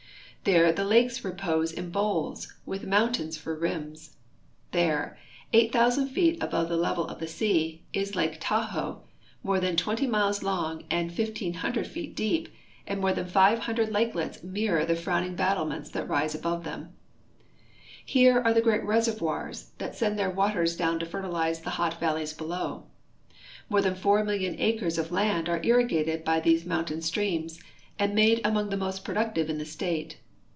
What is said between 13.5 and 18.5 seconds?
hundred lakelets mirror the frowning battlements that rise above them. Here